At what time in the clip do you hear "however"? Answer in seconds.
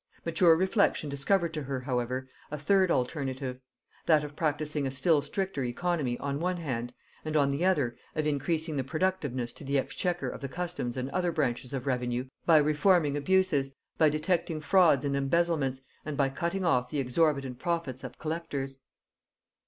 1.81-2.27